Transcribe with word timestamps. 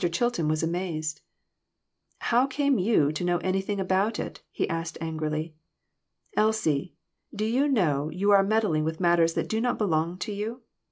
Chilton 0.11 0.47
was 0.47 0.63
amazed. 0.63 1.21
"How 2.17 2.47
came 2.47 2.79
you 2.79 3.11
to 3.11 3.23
know 3.23 3.37
anything 3.37 3.79
about 3.79 4.17
it?" 4.17 4.41
he 4.49 4.67
asked, 4.67 4.97
angrily." 4.99 5.53
Elsie, 6.35 6.95
do 7.35 7.45
you 7.45 7.67
know 7.67 8.09
you 8.09 8.31
are 8.31 8.41
meddling 8.41 8.83
with 8.83 8.99
matters 8.99 9.35
that 9.35 9.47
do 9.47 9.61
not 9.61 9.77
belong 9.77 10.17
to 10.17 10.31
you 10.33 10.63